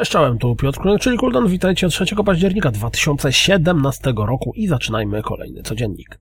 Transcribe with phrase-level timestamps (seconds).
[0.00, 1.48] Cześć, czołem, tu Piotr Kulek, czyli Kuldan.
[1.48, 6.20] Witajcie 3 października 2017 roku i zaczynajmy kolejny codziennik.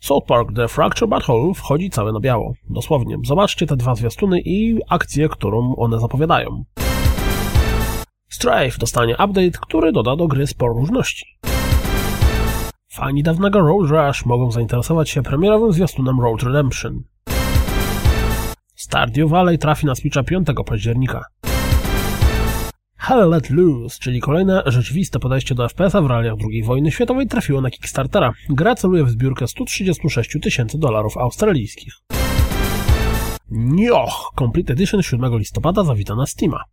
[0.00, 2.52] South Park The Fracture Battle wchodzi całe na biało.
[2.70, 3.16] Dosłownie.
[3.24, 6.64] Zobaczcie te dwa zwiastuny i akcję, którą one zapowiadają.
[8.38, 11.38] Strafe dostanie update, który doda do gry sporo różności.
[12.92, 17.02] Fani dawnego Road Rush mogą zainteresować się premierowym zwiastunem Road Redemption.
[18.74, 21.24] Stardew Valley trafi na Switcha 5 października.
[22.96, 27.60] Hell Let Loose, czyli kolejne rzeczywiste podejście do FPS-a w realiach II wojny światowej trafiło
[27.60, 28.32] na Kickstartera.
[28.48, 31.92] Gra celuje w zbiórkę 136 tysięcy dolarów australijskich.
[33.50, 34.30] Nioch!
[34.38, 36.64] Complete Edition 7 listopada zawita na Steama.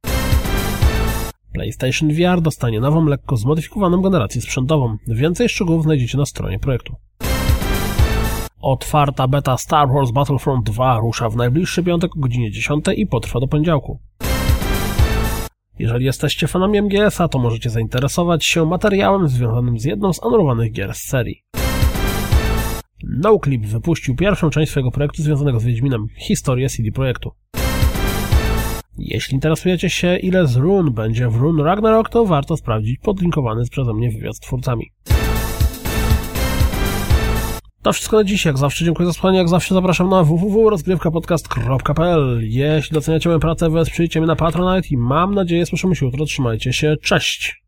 [1.56, 4.98] PlayStation VR dostanie nową, lekko zmodyfikowaną generację sprzętową.
[5.08, 6.96] Więcej szczegółów znajdziecie na stronie projektu.
[8.62, 13.40] Otwarta beta Star Wars Battlefront 2 rusza w najbliższy piątek o godzinie 10 i potrwa
[13.40, 14.00] do poniedziałku.
[15.80, 20.94] Jeżeli jesteście fanami MGS-a, to możecie zainteresować się materiałem związanym z jedną z anulowanych gier
[20.94, 21.42] z serii.
[23.04, 27.32] NoClip wypuścił pierwszą część swojego projektu związanego z Wiedźminem, historię CD Projektu.
[28.98, 33.94] Jeśli interesujecie się, ile z run będzie w Run Ragnarok, to warto sprawdzić podlinkowany przeze
[33.94, 34.92] mnie wywiad z twórcami.
[37.82, 38.46] To wszystko na dziś.
[38.46, 39.38] Jak zawsze dziękuję za słuchanie.
[39.38, 45.36] Jak zawsze zapraszam na www.rozgrywkapodcast.pl Jeśli doceniacie moją pracę, wesprzyjcie mnie na Patronite i mam
[45.36, 46.26] nadzieję słyszymy się jutro.
[46.26, 46.96] Trzymajcie się.
[47.02, 47.65] Cześć!